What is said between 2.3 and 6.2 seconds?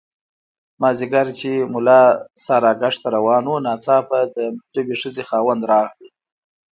ساراګشت ته روان وو ناڅاپه د مطلوبې ښځې خاوند راغی.